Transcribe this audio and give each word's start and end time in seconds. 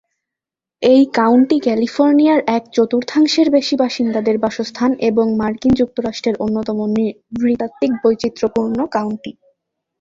এই 0.81 1.01
কাউন্টি 1.13 1.57
ক্যালিফোর্নিয়ার 1.59 2.39
এক-চতুর্থাংশের 2.57 3.47
বেশি 3.49 3.75
বাসিন্দাদের 3.75 4.35
বাসস্থান 4.37 4.91
এবং 5.09 5.25
মার্কিন 5.37 5.73
যুক্তরাষ্ট্রের 5.75 6.35
অন্যতম 6.39 6.77
নৃতাত্ত্বিক 7.37 7.91
বৈচিত্র্যপূর্ণ 8.03 8.77
কাউন্টি। 8.87 9.31